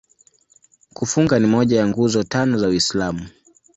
[0.93, 3.29] Kufunga ni moja ya Nguzo Tano za Uislamu.